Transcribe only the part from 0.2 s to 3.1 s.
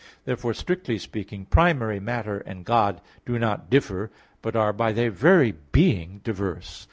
Therefore, strictly speaking, primary matter and God